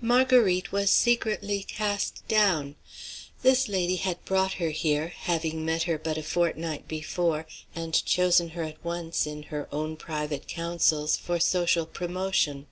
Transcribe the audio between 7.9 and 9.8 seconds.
chosen her at once, in her